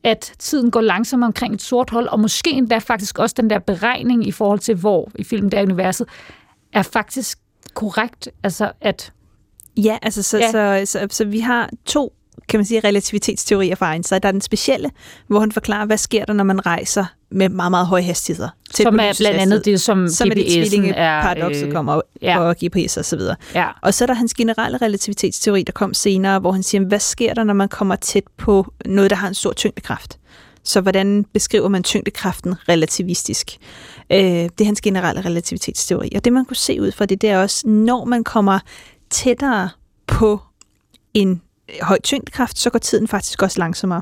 at 0.03 0.33
tiden 0.39 0.71
går 0.71 0.81
langsommere 0.81 1.27
omkring 1.27 1.53
et 1.53 1.61
sort 1.61 1.89
hul, 1.89 2.07
og 2.07 2.19
måske 2.19 2.51
endda 2.51 2.77
faktisk 2.77 3.19
også 3.19 3.35
den 3.37 3.49
der 3.49 3.59
beregning 3.59 4.27
i 4.27 4.31
forhold 4.31 4.59
til, 4.59 4.75
hvor 4.75 5.11
i 5.15 5.23
filmen 5.23 5.51
der 5.51 5.57
er 5.57 5.63
universet, 5.63 6.07
er 6.73 6.81
faktisk 6.81 7.39
korrekt. 7.73 8.29
Altså, 8.43 8.71
at 8.81 9.13
Ja, 9.77 9.97
altså 10.01 10.23
så, 10.23 10.37
Ja. 10.37 10.73
ja. 10.73 10.85
Så, 10.85 10.99
så, 10.99 11.07
så 11.15 11.25
vi 11.25 11.39
har 11.39 11.69
to 11.85 12.13
kan 12.47 12.57
man 12.57 12.65
sige, 12.65 12.79
relativitetsteorier 12.79 13.75
fra 13.75 13.93
Einstein. 13.93 14.21
Der 14.21 14.27
er 14.27 14.31
den 14.31 14.41
specielle, 14.41 14.91
hvor 15.27 15.39
han 15.39 15.51
forklarer, 15.51 15.85
hvad 15.85 15.97
sker 15.97 16.25
der, 16.25 16.33
når 16.33 16.43
man 16.43 16.65
rejser 16.65 17.05
med 17.31 17.49
meget, 17.49 17.71
meget 17.71 17.87
høje 17.87 18.01
hastigheder. 18.01 18.49
som 18.73 18.99
er 18.99 19.13
blandt 19.17 19.39
andet 19.39 19.65
det, 19.65 19.81
som, 19.81 20.07
som 20.07 20.29
er 20.31 20.35
det 20.35 20.43
GPS'en 20.43 20.53
tvillingeparadoxet 20.53 21.67
øh, 21.67 21.71
kommer 21.71 22.01
ja. 22.21 22.39
og 22.39 22.55
GPS 22.65 22.97
og 22.97 23.05
så 23.05 23.17
videre. 23.17 23.35
Ja. 23.55 23.67
Og 23.81 23.93
så 23.93 24.03
er 24.03 24.05
der 24.05 24.13
hans 24.13 24.33
generelle 24.33 24.77
relativitetsteori, 24.77 25.63
der 25.63 25.71
kom 25.71 25.93
senere, 25.93 26.39
hvor 26.39 26.51
han 26.51 26.63
siger, 26.63 26.85
hvad 26.85 26.99
sker 26.99 27.33
der, 27.33 27.43
når 27.43 27.53
man 27.53 27.69
kommer 27.69 27.95
tæt 27.95 28.23
på 28.37 28.73
noget, 28.85 29.09
der 29.09 29.15
har 29.15 29.27
en 29.27 29.33
stor 29.33 29.53
tyngdekraft? 29.53 30.19
Så 30.63 30.81
hvordan 30.81 31.25
beskriver 31.33 31.67
man 31.67 31.83
tyngdekraften 31.83 32.55
relativistisk? 32.69 33.57
Øh, 34.11 34.19
det 34.19 34.61
er 34.61 34.65
hans 34.65 34.81
generelle 34.81 35.21
relativitetsteori. 35.21 36.11
Og 36.15 36.25
det, 36.25 36.33
man 36.33 36.45
kunne 36.45 36.57
se 36.57 36.81
ud 36.81 36.91
fra 36.91 37.05
det, 37.05 37.21
det 37.21 37.29
er 37.29 37.41
også, 37.41 37.67
når 37.67 38.05
man 38.05 38.23
kommer 38.23 38.59
tættere 39.09 39.69
på 40.07 40.41
en 41.13 41.41
høj 41.81 41.99
tyngdekraft, 42.03 42.59
så 42.59 42.69
går 42.69 42.79
tiden 42.79 43.07
faktisk 43.07 43.41
også 43.41 43.59
langsommere. 43.59 44.01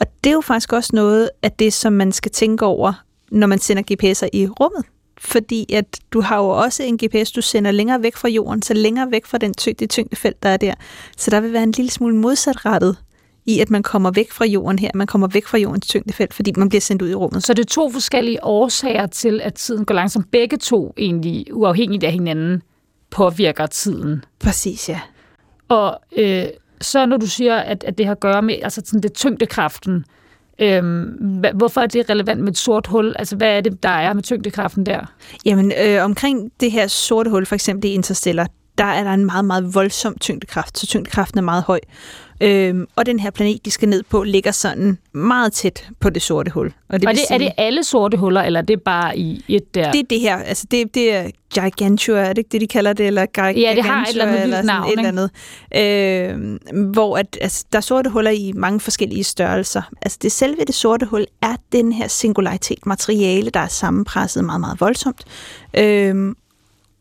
Og 0.00 0.06
det 0.24 0.30
er 0.30 0.34
jo 0.34 0.40
faktisk 0.40 0.72
også 0.72 0.90
noget 0.92 1.30
af 1.42 1.52
det, 1.52 1.72
som 1.72 1.92
man 1.92 2.12
skal 2.12 2.32
tænke 2.32 2.64
over, 2.64 2.92
når 3.30 3.46
man 3.46 3.58
sender 3.58 3.82
GPS'er 3.82 4.28
i 4.32 4.46
rummet. 4.46 4.84
Fordi 5.18 5.72
at 5.72 5.84
du 6.12 6.20
har 6.20 6.36
jo 6.36 6.48
også 6.48 6.82
en 6.82 6.98
GPS, 6.98 7.32
du 7.32 7.42
sender 7.42 7.70
længere 7.70 8.02
væk 8.02 8.16
fra 8.16 8.28
jorden, 8.28 8.62
så 8.62 8.74
længere 8.74 9.10
væk 9.10 9.26
fra 9.26 9.38
den 9.38 9.54
tyng- 9.60 9.74
det 9.78 9.90
tyngdefelt, 9.90 10.42
der 10.42 10.48
er 10.48 10.56
der. 10.56 10.74
Så 11.16 11.30
der 11.30 11.40
vil 11.40 11.52
være 11.52 11.62
en 11.62 11.72
lille 11.72 11.90
smule 11.90 12.16
modsatrettet 12.16 12.96
i, 13.46 13.60
at 13.60 13.70
man 13.70 13.82
kommer 13.82 14.10
væk 14.10 14.32
fra 14.32 14.44
jorden 14.44 14.78
her, 14.78 14.90
man 14.94 15.06
kommer 15.06 15.28
væk 15.28 15.46
fra 15.46 15.58
jordens 15.58 15.86
tyngdefelt, 15.86 16.34
fordi 16.34 16.52
man 16.56 16.68
bliver 16.68 16.80
sendt 16.80 17.02
ud 17.02 17.08
i 17.08 17.14
rummet. 17.14 17.44
Så 17.44 17.54
det 17.54 17.62
er 17.62 17.68
to 17.68 17.90
forskellige 17.90 18.44
årsager 18.44 19.06
til, 19.06 19.40
at 19.40 19.54
tiden 19.54 19.84
går 19.84 19.94
langsomt. 19.94 20.30
Begge 20.30 20.56
to 20.56 20.94
egentlig, 20.98 21.46
uafhængigt 21.52 22.04
af 22.04 22.12
hinanden, 22.12 22.62
påvirker 23.10 23.66
tiden. 23.66 24.24
Præcis, 24.38 24.88
ja. 24.88 25.00
Og 25.68 26.00
øh, 26.16 26.44
så 26.82 27.06
når 27.06 27.16
du 27.16 27.26
siger, 27.26 27.56
at, 27.56 27.84
at 27.84 27.98
det 27.98 28.06
har 28.06 28.12
at 28.12 28.20
gøre 28.20 28.42
med 28.42 28.54
altså 28.62 28.82
sådan 28.84 29.00
det 29.00 29.12
tyngdekraften, 29.12 30.04
Øhm, 30.58 31.44
hvorfor 31.54 31.80
er 31.80 31.86
det 31.86 32.10
relevant 32.10 32.40
med 32.40 32.52
et 32.52 32.58
sort 32.58 32.86
hul? 32.86 33.14
Altså, 33.18 33.36
hvad 33.36 33.56
er 33.56 33.60
det, 33.60 33.82
der 33.82 33.88
er 33.88 34.12
med 34.12 34.22
tyngdekraften 34.22 34.86
der? 34.86 35.12
Jamen, 35.44 35.72
øh, 35.84 36.04
omkring 36.04 36.52
det 36.60 36.72
her 36.72 36.86
sorte 36.86 37.30
hul, 37.30 37.46
for 37.46 37.54
eksempel 37.54 37.90
i 37.90 37.92
Interstellar, 37.92 38.46
der 38.78 38.84
er 38.84 39.04
der 39.04 39.10
en 39.10 39.24
meget, 39.24 39.44
meget 39.44 39.74
voldsom 39.74 40.16
tyngdekraft, 40.20 40.78
så 40.78 40.86
tyngdekraften 40.86 41.38
er 41.38 41.42
meget 41.42 41.62
høj. 41.62 41.80
Øhm, 42.40 42.86
og 42.96 43.06
den 43.06 43.18
her 43.20 43.30
planet, 43.30 43.64
de 43.64 43.70
skal 43.70 43.88
ned 43.88 44.02
på, 44.10 44.22
ligger 44.22 44.50
sådan 44.50 44.98
meget 45.12 45.52
tæt 45.52 45.88
på 46.00 46.10
det 46.10 46.22
sorte 46.22 46.50
hul. 46.50 46.66
Og 46.66 46.72
Og 46.94 47.00
vil 47.00 47.08
er 47.08 47.12
det, 47.12 47.20
er 47.22 47.26
sige- 47.26 47.38
det 47.38 47.52
alle 47.58 47.84
sorte 47.84 48.16
huller, 48.16 48.42
eller 48.42 48.60
er 48.60 48.64
det 48.64 48.82
bare 48.82 49.18
i 49.18 49.44
et 49.48 49.74
der? 49.74 49.92
Det 49.92 50.00
er 50.00 50.04
det 50.10 50.20
her, 50.20 50.36
altså 50.36 50.66
det, 50.70 50.94
det 50.94 51.14
er 51.14 51.30
Gigantua, 51.54 52.18
er 52.18 52.28
det 52.28 52.38
ikke 52.38 52.48
det, 52.52 52.60
de 52.60 52.66
kalder 52.66 52.92
det? 52.92 53.06
Eller 53.06 53.26
Gar- 53.38 53.44
Ja, 53.60 53.72
det 53.76 53.84
har 53.84 54.02
et 54.02 54.08
eller 54.10 54.24
andet 54.26 54.50
sådan 54.52 54.64
navn, 54.66 54.86
et 54.92 54.98
eller 54.98 55.08
andet. 55.08 56.58
Øh, 56.74 56.90
hvor 56.92 57.16
at, 57.18 57.38
altså, 57.40 57.64
der 57.72 57.78
er 57.78 57.82
sorte 57.82 58.10
huller 58.10 58.30
i 58.30 58.52
mange 58.54 58.80
forskellige 58.80 59.24
størrelser. 59.24 59.82
Altså 60.02 60.18
det 60.22 60.32
selve 60.32 60.64
det 60.66 60.74
sorte 60.74 61.06
hul 61.06 61.26
er 61.42 61.56
den 61.72 61.92
her 61.92 62.08
singularitet, 62.08 62.86
materiale, 62.86 63.50
der 63.50 63.60
er 63.60 63.68
sammenpresset 63.68 64.44
meget, 64.44 64.60
meget 64.60 64.80
voldsomt. 64.80 65.24
Øh, 65.76 66.34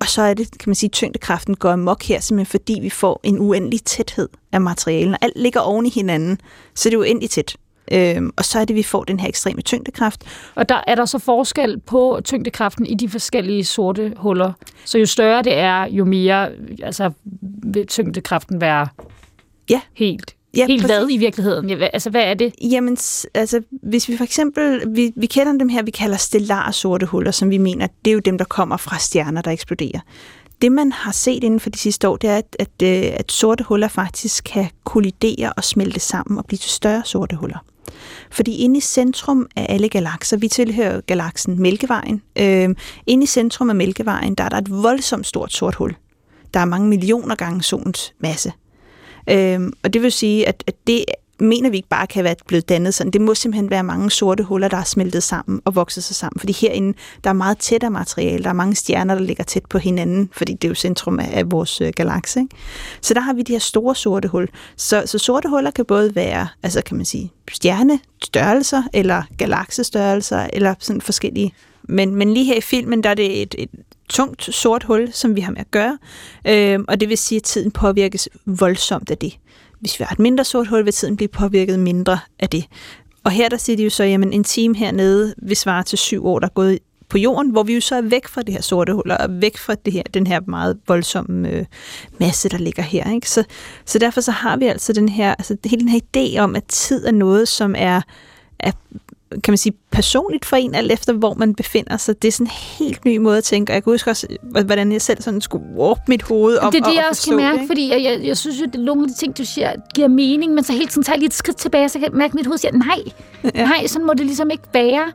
og 0.01 0.07
så 0.07 0.21
er 0.21 0.33
det, 0.33 0.51
kan 0.51 0.69
man 0.69 0.75
sige, 0.75 0.89
tyngdekraften 0.89 1.55
går 1.55 1.69
amok 1.69 2.03
her, 2.03 2.19
simpelthen 2.19 2.51
fordi 2.51 2.79
vi 2.81 2.89
får 2.89 3.19
en 3.23 3.39
uendelig 3.39 3.83
tæthed 3.83 4.29
af 4.51 4.61
materialen. 4.61 5.15
Alt 5.21 5.33
ligger 5.35 5.59
oven 5.59 5.85
i 5.85 5.89
hinanden, 5.89 6.39
så 6.75 6.89
det 6.89 6.95
er 6.95 6.99
uendelig 6.99 7.29
tæt. 7.29 7.55
Øhm, 7.91 8.31
og 8.37 8.45
så 8.45 8.59
er 8.59 8.65
det, 8.65 8.75
vi 8.75 8.83
får 8.83 9.03
den 9.03 9.19
her 9.19 9.27
ekstreme 9.27 9.61
tyngdekraft. 9.61 10.23
Og 10.55 10.69
der 10.69 10.81
er 10.87 10.95
der 10.95 11.05
så 11.05 11.19
forskel 11.19 11.79
på 11.79 12.21
tyngdekraften 12.23 12.85
i 12.85 12.95
de 12.95 13.09
forskellige 13.09 13.65
sorte 13.65 14.13
huller. 14.17 14.53
Så 14.85 14.97
jo 14.97 15.05
større 15.05 15.43
det 15.43 15.53
er, 15.53 15.85
jo 15.85 16.05
mere 16.05 16.49
altså, 16.83 17.11
vil 17.63 17.87
tyngdekraften 17.87 18.61
være 18.61 18.87
Ja. 19.69 19.81
helt. 19.93 20.35
Ja, 20.57 20.65
helt 20.67 20.81
præcis. 20.81 20.97
hvad 20.97 21.07
i 21.09 21.17
virkeligheden? 21.17 21.81
Altså, 21.93 22.09
hvad 22.09 22.21
er 22.21 22.33
det? 22.33 22.53
Jamen, 22.61 22.97
altså, 23.33 23.61
hvis 23.69 24.09
vi 24.09 24.17
for 24.17 24.23
eksempel, 24.23 24.95
vi, 24.95 25.13
vi 25.15 25.25
kender 25.25 25.53
dem 25.53 25.69
her, 25.69 25.83
vi 25.83 25.91
kalder 25.91 26.17
stellare 26.17 26.73
sorte 26.73 27.05
huller, 27.05 27.31
som 27.31 27.49
vi 27.49 27.57
mener, 27.57 27.87
det 28.05 28.11
er 28.11 28.13
jo 28.13 28.19
dem, 28.19 28.37
der 28.37 28.45
kommer 28.45 28.77
fra 28.77 28.99
stjerner, 28.99 29.41
der 29.41 29.51
eksploderer. 29.51 29.99
Det, 30.61 30.71
man 30.71 30.91
har 30.91 31.11
set 31.11 31.43
inden 31.43 31.59
for 31.59 31.69
de 31.69 31.77
sidste 31.77 32.07
år, 32.07 32.17
det 32.17 32.29
er, 32.29 32.37
at, 32.37 32.55
at, 32.59 32.83
øh, 32.83 33.11
at 33.13 33.31
sorte 33.31 33.63
huller 33.63 33.87
faktisk 33.87 34.43
kan 34.43 34.69
kollidere 34.83 35.53
og 35.53 35.63
smelte 35.63 35.99
sammen 35.99 36.37
og 36.37 36.45
blive 36.45 36.57
til 36.57 36.71
større 36.71 37.01
sorte 37.05 37.35
huller. 37.35 37.65
Fordi 38.31 38.55
inde 38.55 38.77
i 38.77 38.81
centrum 38.81 39.47
af 39.55 39.65
alle 39.69 39.89
galakser, 39.89 40.37
vi 40.37 40.47
tilhører 40.47 41.01
galaksen 41.01 41.61
Mælkevejen, 41.61 42.21
øh, 42.35 42.69
inde 43.07 43.23
i 43.23 43.27
centrum 43.27 43.69
af 43.69 43.75
Mælkevejen, 43.75 44.35
der 44.35 44.43
er 44.43 44.49
der 44.49 44.57
et 44.57 44.71
voldsomt 44.83 45.27
stort 45.27 45.53
sort 45.53 45.75
hul. 45.75 45.95
Der 46.53 46.59
er 46.59 46.65
mange 46.65 46.87
millioner 46.87 47.35
gange 47.35 47.63
solens 47.63 48.13
masse. 48.19 48.51
Øhm, 49.29 49.73
og 49.83 49.93
det 49.93 50.01
vil 50.01 50.11
sige, 50.11 50.47
at, 50.47 50.63
at 50.67 50.75
det 50.87 51.05
mener 51.41 51.69
vi 51.69 51.77
ikke 51.77 51.89
bare 51.89 52.07
kan 52.07 52.23
være 52.23 52.35
blevet 52.47 52.69
dannet 52.69 52.93
sådan. 52.93 53.11
Det 53.11 53.21
må 53.21 53.35
simpelthen 53.35 53.69
være 53.69 53.83
mange 53.83 54.11
sorte 54.11 54.43
huller, 54.43 54.67
der 54.67 54.77
er 54.77 54.83
smeltet 54.83 55.23
sammen 55.23 55.61
og 55.65 55.75
vokset 55.75 56.03
sig 56.03 56.15
sammen. 56.15 56.39
Fordi 56.39 56.53
herinde, 56.53 56.97
der 57.23 57.29
er 57.29 57.33
meget 57.33 57.57
tættere 57.57 57.91
materiale. 57.91 58.43
Der 58.43 58.49
er 58.49 58.53
mange 58.53 58.75
stjerner, 58.75 59.15
der 59.15 59.21
ligger 59.21 59.43
tæt 59.43 59.65
på 59.65 59.77
hinanden, 59.77 60.29
fordi 60.33 60.53
det 60.53 60.63
er 60.63 60.69
jo 60.69 60.75
centrum 60.75 61.19
af, 61.19 61.29
af 61.33 61.51
vores 61.51 61.81
øh, 61.81 61.93
galakse. 61.95 62.39
Ikke? 62.39 62.55
Så 63.01 63.13
der 63.13 63.19
har 63.19 63.33
vi 63.33 63.41
de 63.41 63.51
her 63.51 63.59
store 63.59 63.95
sorte 63.95 64.27
hul. 64.27 64.47
Så, 64.77 65.03
så 65.05 65.17
sorte 65.17 65.49
huller 65.49 65.71
kan 65.71 65.85
både 65.85 66.15
være, 66.15 66.47
altså 66.63 66.81
kan 66.81 66.97
man 66.97 67.05
sige, 67.05 67.31
stjernestørrelser, 67.51 68.83
eller 68.93 69.23
galaksestørrelser, 69.37 70.47
eller 70.53 70.75
sådan 70.79 71.01
forskellige. 71.01 71.53
Men, 71.83 72.15
men 72.15 72.33
lige 72.33 72.45
her 72.45 72.55
i 72.55 72.61
filmen, 72.61 73.03
der 73.03 73.09
er 73.09 73.13
det 73.13 73.41
et, 73.41 73.55
et 73.57 73.69
tungt 74.11 74.43
sort 74.43 74.83
hul, 74.83 75.09
som 75.13 75.35
vi 75.35 75.41
har 75.41 75.51
med 75.51 75.59
at 75.59 75.71
gøre. 75.71 75.97
øh, 76.47 76.79
og 76.87 76.99
det 76.99 77.09
vil 77.09 77.17
sige, 77.17 77.37
at 77.37 77.43
tiden 77.43 77.71
påvirkes 77.71 78.29
voldsomt 78.45 79.11
af 79.11 79.17
det. 79.17 79.37
Hvis 79.79 79.99
vi 79.99 80.05
har 80.07 80.13
et 80.13 80.19
mindre 80.19 80.43
sort 80.43 80.67
hul, 80.67 80.85
vil 80.85 80.93
tiden 80.93 81.15
blive 81.15 81.27
påvirket 81.27 81.79
mindre 81.79 82.19
af 82.39 82.49
det. 82.49 82.65
Og 83.23 83.31
her 83.31 83.49
der 83.49 83.57
siger 83.57 83.77
de 83.77 83.83
jo 83.83 83.89
så, 83.89 84.03
at 84.03 84.09
en 84.09 84.43
time 84.43 84.75
hernede 84.75 85.33
vil 85.37 85.57
svare 85.57 85.83
til 85.83 85.97
syv 85.97 86.25
år, 86.25 86.39
der 86.39 86.47
er 86.47 86.53
gået 86.53 86.79
på 87.09 87.17
jorden, 87.17 87.51
hvor 87.51 87.63
vi 87.63 87.73
jo 87.73 87.81
så 87.81 87.95
er 87.95 88.01
væk 88.01 88.27
fra 88.27 88.41
det 88.41 88.53
her 88.53 88.61
sorte 88.61 88.93
hul, 88.93 89.11
og 89.11 89.41
væk 89.41 89.57
fra 89.57 89.75
det 89.75 89.93
her, 89.93 90.03
den 90.13 90.27
her 90.27 90.39
meget 90.47 90.77
voldsomme 90.87 91.49
øh, 91.49 91.65
masse, 92.19 92.49
der 92.49 92.57
ligger 92.57 92.83
her. 92.83 93.11
Ikke? 93.11 93.29
Så, 93.29 93.43
så 93.85 93.99
derfor 93.99 94.21
så 94.21 94.31
har 94.31 94.57
vi 94.57 94.65
altså 94.65 94.93
den 94.93 95.09
her, 95.09 95.35
altså 95.35 95.57
hele 95.65 95.81
den 95.81 95.89
her 95.89 95.99
idé 95.99 96.39
om, 96.39 96.55
at 96.55 96.63
tid 96.63 97.05
er 97.05 97.11
noget, 97.11 97.47
som 97.47 97.75
er, 97.77 98.01
er 98.59 98.71
kan 99.31 99.51
man 99.51 99.57
sige, 99.57 99.73
personligt 99.91 100.45
for 100.45 100.55
en, 100.55 100.75
alt 100.75 100.91
efter 100.91 101.13
hvor 101.13 101.33
man 101.33 101.55
befinder 101.55 101.97
sig. 101.97 102.21
Det 102.21 102.27
er 102.27 102.31
sådan 102.31 102.47
en 102.47 102.51
helt 102.79 103.05
ny 103.05 103.17
måde 103.17 103.37
at 103.37 103.43
tænke, 103.43 103.71
og 103.71 103.73
jeg 103.73 103.83
kan 103.83 103.93
huske 103.93 104.09
også, 104.09 104.27
hvordan 104.65 104.91
jeg 104.91 105.01
selv 105.01 105.21
sådan 105.21 105.41
skulle 105.41 105.65
warp 105.75 105.99
mit 106.07 106.21
hoved 106.21 106.57
om 106.57 106.71
det 106.71 106.79
er 106.79 106.83
det, 106.83 106.91
at, 106.91 106.97
jeg 106.97 107.05
også 107.09 107.27
kan 107.27 107.37
mærke, 107.37 107.53
ikke? 107.53 107.67
fordi 107.67 107.89
jeg, 107.91 108.03
jeg, 108.03 108.27
jeg 108.27 108.37
synes 108.37 108.59
jo, 108.59 108.65
at 108.73 108.79
nogle 108.79 109.03
af 109.03 109.07
de 109.07 109.15
ting, 109.15 109.37
du 109.37 109.45
siger, 109.45 109.73
giver 109.95 110.07
mening, 110.07 110.53
men 110.53 110.63
så 110.63 110.73
hele 110.73 110.87
tiden 110.87 111.03
tager 111.03 111.15
jeg 111.15 111.19
lige 111.19 111.27
et 111.27 111.33
skridt 111.33 111.57
tilbage, 111.57 111.89
så 111.89 111.99
kan 111.99 112.09
jeg 112.09 112.17
mærke, 112.17 112.31
at 112.31 112.35
mit 112.35 112.45
hoved 112.45 112.57
siger, 112.57 112.71
nej, 112.71 112.99
ja. 113.55 113.65
nej, 113.65 113.87
sådan 113.87 114.07
må 114.07 114.13
det 114.13 114.25
ligesom 114.25 114.49
ikke 114.49 114.63
være. 114.73 115.11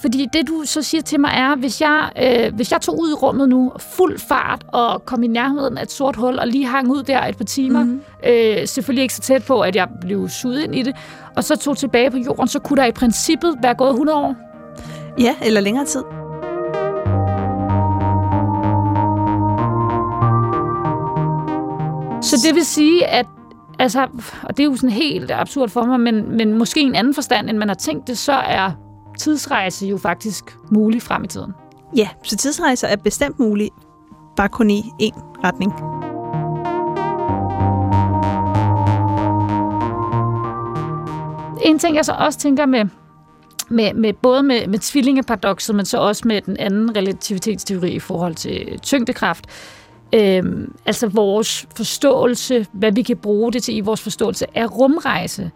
Fordi 0.00 0.26
det, 0.32 0.48
du 0.48 0.62
så 0.64 0.82
siger 0.82 1.02
til 1.02 1.20
mig, 1.20 1.30
er, 1.34 1.56
hvis 1.56 1.80
jeg, 1.80 2.10
øh, 2.22 2.54
hvis 2.54 2.72
jeg 2.72 2.80
tog 2.80 3.00
ud 3.00 3.10
i 3.10 3.14
rummet 3.14 3.48
nu, 3.48 3.72
fuld 3.78 4.18
fart, 4.18 4.64
og 4.68 5.04
kom 5.04 5.22
i 5.22 5.26
nærheden 5.26 5.78
af 5.78 5.82
et 5.82 5.92
sort 5.92 6.16
hul, 6.16 6.38
og 6.38 6.46
lige 6.48 6.66
hang 6.66 6.90
ud 6.90 7.02
der 7.02 7.26
et 7.26 7.36
par 7.36 7.44
timer, 7.44 7.80
Mhm. 7.84 7.88
mm-hmm. 7.88 8.30
øh, 8.60 8.66
selvfølgelig 8.68 9.02
ikke 9.02 9.14
så 9.14 9.20
tæt 9.20 9.44
på, 9.44 9.60
at 9.60 9.76
jeg 9.76 9.88
blev 10.00 10.28
suget 10.28 10.62
ind 10.62 10.74
i 10.74 10.82
det, 10.82 10.96
og 11.36 11.44
så 11.44 11.56
tog 11.56 11.76
tilbage 11.76 12.10
på 12.10 12.16
jorden, 12.16 12.48
så 12.48 12.58
kunne 12.58 12.76
der 12.76 12.86
i 12.86 12.92
princippet 12.92 13.54
være 13.62 13.74
gået 13.74 13.90
100 13.90 14.18
år. 14.18 14.34
Ja, 15.18 15.34
eller 15.42 15.60
længere 15.60 15.84
tid. 15.84 16.02
Så 22.22 22.36
det 22.46 22.54
vil 22.54 22.64
sige, 22.64 23.06
at 23.06 23.26
altså, 23.78 24.06
og 24.42 24.56
det 24.56 24.60
er 24.62 24.64
jo 24.64 24.76
sådan 24.76 24.90
helt 24.90 25.30
absurd 25.30 25.68
for 25.68 25.84
mig, 25.84 26.00
men, 26.00 26.36
men 26.36 26.58
måske 26.58 26.80
i 26.80 26.84
en 26.84 26.94
anden 26.94 27.14
forstand, 27.14 27.50
end 27.50 27.58
man 27.58 27.68
har 27.68 27.74
tænkt 27.74 28.06
det, 28.08 28.18
så 28.18 28.32
er 28.32 28.70
tidsrejse 29.20 29.86
jo 29.86 29.98
faktisk 29.98 30.56
mulig 30.70 31.02
frem 31.02 31.24
i 31.24 31.26
tiden. 31.26 31.52
Ja, 31.96 32.08
så 32.22 32.36
tidsrejser 32.36 32.88
er 32.88 32.96
bestemt 32.96 33.38
muligt, 33.38 33.74
bare 34.36 34.48
kun 34.48 34.70
i 34.70 34.82
én 35.02 35.20
retning. 35.44 35.72
En 41.64 41.78
ting, 41.78 41.96
jeg 41.96 42.04
så 42.04 42.12
også 42.12 42.38
tænker 42.38 42.66
med, 42.66 42.84
med, 43.68 43.94
med 43.94 44.12
både 44.12 44.42
med, 44.42 44.66
med 44.66 44.78
tvillingeparadoxet, 44.78 45.74
men 45.74 45.84
så 45.84 45.98
også 45.98 46.28
med 46.28 46.40
den 46.42 46.56
anden 46.56 46.96
relativitetsteori 46.96 47.90
i 47.90 47.98
forhold 47.98 48.34
til 48.34 48.78
tyngdekraft, 48.82 49.44
øhm, 50.14 50.74
altså 50.86 51.08
vores 51.08 51.66
forståelse, 51.76 52.66
hvad 52.72 52.92
vi 52.92 53.02
kan 53.02 53.16
bruge 53.16 53.52
det 53.52 53.62
til 53.62 53.76
i 53.76 53.80
vores 53.80 54.02
forståelse 54.02 54.58
af 54.58 54.78
rumrejse. 54.78 55.50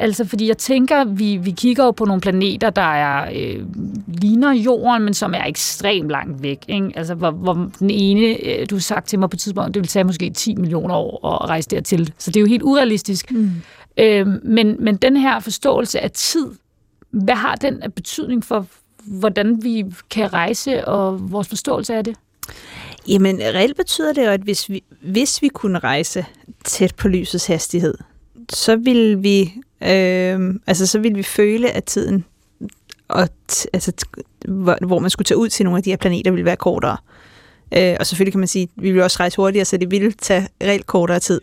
Altså, 0.00 0.24
fordi 0.24 0.48
jeg 0.48 0.58
tænker, 0.58 1.04
vi, 1.04 1.36
vi 1.36 1.50
kigger 1.50 1.84
jo 1.84 1.90
på 1.90 2.04
nogle 2.04 2.20
planeter, 2.20 2.70
der 2.70 2.82
er 2.82 3.30
øh, 3.34 3.64
ligner 4.06 4.52
jorden, 4.52 5.04
men 5.04 5.14
som 5.14 5.34
er 5.34 5.44
ekstremt 5.44 6.08
langt 6.08 6.42
væk. 6.42 6.58
Ikke? 6.68 6.92
Altså, 6.94 7.14
hvor, 7.14 7.30
hvor 7.30 7.70
den 7.78 7.90
ene, 7.90 8.46
øh, 8.46 8.66
du 8.70 8.74
har 8.74 8.80
sagt 8.80 9.08
til 9.08 9.18
mig 9.18 9.30
på 9.30 9.34
et 9.34 9.40
tidspunkt, 9.40 9.74
det 9.74 9.80
vil 9.80 9.88
tage 9.88 10.04
måske 10.04 10.30
10 10.30 10.54
millioner 10.54 10.94
år 10.94 11.42
at 11.42 11.48
rejse 11.48 11.70
dertil. 11.70 12.12
Så 12.18 12.30
det 12.30 12.36
er 12.36 12.40
jo 12.40 12.46
helt 12.46 12.62
urealistisk. 12.62 13.32
Mm. 13.32 13.50
Øh, 13.96 14.26
men, 14.44 14.76
men 14.84 14.96
den 14.96 15.16
her 15.16 15.40
forståelse 15.40 16.00
af 16.00 16.10
tid, 16.10 16.46
hvad 17.10 17.34
har 17.34 17.54
den 17.54 17.82
af 17.82 17.92
betydning 17.92 18.44
for, 18.44 18.66
hvordan 19.04 19.58
vi 19.62 19.84
kan 20.10 20.32
rejse 20.32 20.88
og 20.88 21.32
vores 21.32 21.48
forståelse 21.48 21.94
af 21.94 22.04
det? 22.04 22.16
Jamen, 23.08 23.38
reelt 23.38 23.76
betyder 23.76 24.12
det 24.12 24.24
jo, 24.26 24.30
at 24.30 24.40
hvis 24.40 24.70
vi, 24.70 24.82
hvis 25.02 25.42
vi 25.42 25.48
kunne 25.48 25.78
rejse 25.78 26.26
tæt 26.64 26.94
på 26.94 27.08
lysets 27.08 27.46
hastighed, 27.46 27.94
så 28.52 28.76
ville 28.76 29.18
vi, 29.18 29.52
øh, 29.82 30.54
altså, 30.66 30.86
så 30.86 30.98
ville 30.98 31.16
vi 31.16 31.22
føle, 31.22 31.70
at 31.70 31.84
tiden, 31.84 32.24
og 33.08 33.28
t- 33.52 33.64
altså, 33.72 33.92
t- 34.02 34.22
hvor, 34.48 34.86
hvor 34.86 34.98
man 34.98 35.10
skulle 35.10 35.26
tage 35.26 35.38
ud 35.38 35.48
til 35.48 35.64
nogle 35.64 35.76
af 35.76 35.82
de 35.82 35.90
her 35.90 35.96
planeter, 35.96 36.30
ville 36.30 36.44
være 36.44 36.56
kortere. 36.56 36.96
Øh, 37.76 37.96
og 38.00 38.06
selvfølgelig 38.06 38.32
kan 38.32 38.40
man 38.40 38.48
sige, 38.48 38.62
at 38.62 38.82
vi 38.82 38.92
vil 38.92 39.02
også 39.02 39.16
rejse 39.20 39.36
hurtigere, 39.36 39.64
så 39.64 39.76
det 39.76 39.90
ville 39.90 40.12
tage 40.12 40.48
reelt 40.62 40.86
kortere 40.86 41.20
tid. 41.20 41.40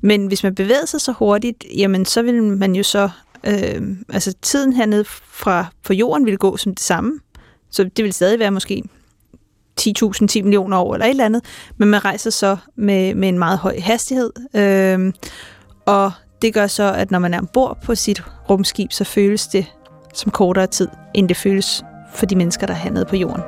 Men 0.00 0.26
hvis 0.26 0.42
man 0.42 0.54
bevæger 0.54 0.86
sig 0.86 1.00
så 1.00 1.12
hurtigt, 1.12 1.64
jamen 1.76 2.04
så 2.04 2.22
vil 2.22 2.42
man 2.42 2.74
jo 2.74 2.82
så, 2.82 3.10
øh, 3.46 3.82
altså 4.08 4.34
tiden 4.42 4.72
hernede 4.72 5.04
fra 5.04 5.66
fra 5.82 5.94
jorden 5.94 6.24
ville 6.24 6.38
gå 6.38 6.56
som 6.56 6.74
det 6.74 6.84
samme. 6.84 7.20
Så 7.70 7.84
det 7.84 8.04
vil 8.04 8.12
stadig 8.12 8.38
være 8.38 8.50
måske 8.50 8.82
10.000, 9.80 10.26
10 10.26 10.42
millioner 10.42 10.78
år 10.78 10.94
eller 10.94 11.06
et 11.06 11.10
eller 11.10 11.24
andet, 11.24 11.44
men 11.76 11.88
man 11.88 12.04
rejser 12.04 12.30
så 12.30 12.56
med, 12.76 13.14
med 13.14 13.28
en 13.28 13.38
meget 13.38 13.58
høj 13.58 13.80
hastighed. 13.80 14.30
Øh, 14.56 15.12
og 15.86 16.12
det 16.44 16.54
gør 16.54 16.66
så, 16.66 16.92
at 16.92 17.10
når 17.10 17.18
man 17.18 17.34
er 17.34 17.38
ombord 17.38 17.78
på 17.82 17.94
sit 17.94 18.22
rumskib, 18.50 18.92
så 18.92 19.04
føles 19.04 19.46
det 19.46 19.66
som 20.14 20.30
kortere 20.30 20.66
tid, 20.66 20.88
end 21.14 21.28
det 21.28 21.36
føles 21.36 21.84
for 22.14 22.26
de 22.26 22.36
mennesker, 22.36 22.66
der 22.66 22.74
er 22.74 22.78
hernede 22.78 23.04
på 23.04 23.16
jorden. 23.16 23.42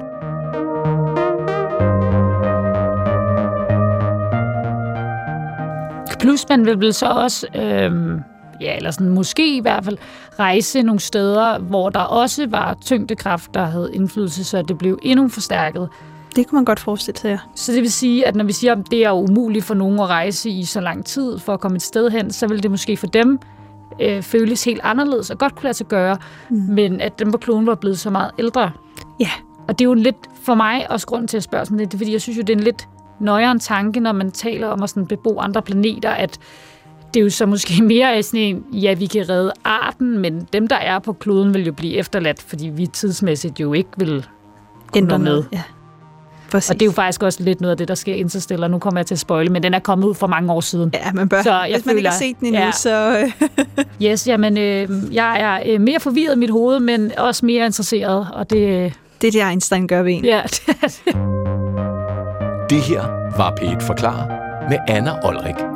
Plus 6.21 6.49
man 6.49 6.67
vil 6.67 6.81
vel 6.81 6.95
så 6.95 7.07
også, 7.07 7.47
øh, 7.55 8.21
ja, 8.61 8.77
eller 8.77 8.91
sådan 8.91 9.09
måske 9.09 9.57
i 9.57 9.61
hvert 9.61 9.85
fald, 9.85 9.99
rejse 10.39 10.83
nogle 10.83 11.01
steder, 11.01 11.59
hvor 11.59 11.91
der 11.91 12.01
også 12.01 12.47
var 12.47 12.77
tyngdekraft, 12.85 13.55
der 13.55 13.65
havde 13.65 13.91
indflydelse, 13.95 14.45
så 14.45 14.63
det 14.63 14.79
blev 14.79 14.99
endnu 15.03 15.29
forstærket. 15.29 15.89
Det 16.37 16.47
kunne 16.47 16.57
man 16.57 16.65
godt 16.65 16.81
forestille 16.81 17.19
sig, 17.19 17.29
ja. 17.29 17.39
Så 17.55 17.73
det 17.73 17.81
vil 17.81 17.93
sige, 17.93 18.27
at 18.27 18.37
når 18.37 18.45
vi 18.45 18.53
siger, 18.53 18.73
at 18.73 18.91
det 18.91 19.05
er 19.05 19.13
umuligt 19.13 19.65
for 19.65 19.75
nogen 19.75 19.99
at 20.01 20.07
rejse 20.07 20.51
i 20.51 20.65
så 20.65 20.81
lang 20.81 21.05
tid 21.05 21.39
for 21.39 21.55
at 21.55 21.61
komme 21.61 21.77
et 21.77 21.83
sted 21.83 22.11
hen, 22.11 22.31
så 22.31 22.47
vil 22.47 22.63
det 22.63 22.71
måske 22.71 22.97
for 22.97 23.07
dem 23.07 23.39
øh, 24.01 24.23
føles 24.23 24.65
helt 24.65 24.81
anderledes 24.85 25.31
og 25.31 25.39
godt 25.39 25.55
kunne 25.55 25.65
lade 25.65 25.75
sig 25.75 25.87
gøre, 25.87 26.17
mm. 26.51 26.57
men 26.57 27.01
at 27.01 27.19
dem 27.19 27.33
på 27.33 27.39
kloden 27.39 27.67
var 27.67 27.75
blevet 27.75 27.99
så 27.99 28.11
meget 28.11 28.31
ældre. 28.39 28.71
Ja, 29.21 29.31
Og 29.69 29.79
det 29.79 29.85
er 29.85 29.89
jo 29.89 29.95
lidt 29.95 30.17
for 30.43 30.55
mig 30.55 30.91
også 30.91 31.07
grund 31.07 31.29
til 31.29 31.37
at 31.37 31.43
spørge 31.43 31.65
sådan 31.65 31.79
lidt, 31.79 31.93
det 31.93 31.97
er, 31.97 31.99
fordi 31.99 32.13
jeg 32.13 32.21
synes 32.21 32.39
jo, 32.39 32.43
det 32.43 32.51
er 32.51 32.57
en 32.57 32.65
lidt 32.65 32.89
nøjere 33.21 33.59
tanke, 33.59 34.01
når 34.01 34.13
man 34.13 34.31
taler 34.31 34.67
om 34.69 34.83
at 34.83 34.91
sådan 34.91 35.07
bebo 35.07 35.39
andre 35.39 35.63
planeter, 35.63 36.11
at 36.11 36.39
det 37.15 37.21
er 37.21 37.25
jo 37.25 37.31
så 37.31 37.47
måske 37.47 37.83
mere 37.93 38.23
sådan 38.23 38.41
en, 38.41 38.65
ja, 38.73 38.95
vi 38.95 39.07
kan 39.07 39.29
redde 39.29 39.53
arten, 39.65 40.19
men 40.19 40.49
dem, 40.53 40.69
der 40.69 40.77
er 40.77 40.99
på 40.99 41.13
kloden, 41.13 41.55
vil 41.55 41.67
jo 41.67 41.73
blive 41.73 41.95
efterladt, 41.95 42.43
fordi 42.43 42.69
vi 42.69 42.87
tidsmæssigt 42.87 43.61
jo 43.61 43.73
ikke 43.73 43.91
vil 43.97 44.27
ændre 44.97 45.19
med. 45.19 45.27
noget. 45.27 45.49
Ja. 45.53 45.63
Præcis. 46.51 46.71
Og 46.71 46.75
det 46.75 46.83
er 46.83 46.87
jo 46.87 46.93
faktisk 46.93 47.23
også 47.23 47.43
lidt 47.43 47.61
noget 47.61 47.71
af 47.71 47.77
det, 47.77 47.89
der 47.89 47.95
sker 47.95 48.15
Interstellar. 48.15 48.69
Nu 48.69 48.79
kommer 48.79 49.01
jeg 49.01 49.07
til 49.07 49.15
at 49.15 49.19
spoile, 49.19 49.51
men 49.51 49.63
den 49.63 49.75
er 49.75 49.79
kommet 49.79 50.07
ud 50.07 50.15
for 50.15 50.27
mange 50.27 50.53
år 50.53 50.61
siden. 50.61 50.91
Ja, 50.95 51.13
man 51.13 51.29
bør. 51.29 51.43
Så 51.43 51.51
jeg 51.53 51.75
Hvis 51.75 51.87
man 51.87 51.97
ikke 51.97 51.99
føler- 51.99 52.11
har 52.11 52.19
set 52.19 52.37
den 52.41 52.47
endnu, 52.47 52.61
ja. 52.61 52.71
så... 52.73 53.19
Øh, 53.19 53.85
Yes, 54.03 54.29
jamen, 54.29 54.59
øh, 54.59 54.89
jeg 55.13 55.41
er 55.41 55.61
øh, 55.75 55.81
mere 55.81 56.01
forvirret 56.01 56.37
i 56.37 56.39
mit 56.39 56.51
hoved, 56.51 56.81
men 56.81 57.13
også 57.19 57.47
mere 57.47 57.67
interesseret, 57.67 58.29
og 58.33 58.51
det... 58.51 58.93
det 59.23 59.29
er 59.29 59.33
det, 59.33 59.51
Einstein 59.51 59.89
gør 59.89 60.03
ved 60.03 60.13
en. 60.13 60.25
Ja, 60.25 60.43
det 60.55 60.63
er 60.83 60.89
det. 60.89 61.17
Det 62.71 62.81
her 62.83 63.03
var 63.37 63.55
P1 63.61 63.87
Forklar 63.87 64.27
med 64.71 64.79
Anna 64.89 65.13
Olrik. 65.25 65.76